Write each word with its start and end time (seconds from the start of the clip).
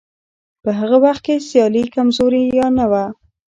په 0.63 0.69
هغه 0.79 0.97
وخت 1.05 1.21
کې 1.25 1.45
سیالي 1.49 1.83
کمزورې 1.95 2.41
یا 2.59 2.67
نه 2.77 2.85
وه. 2.91 3.05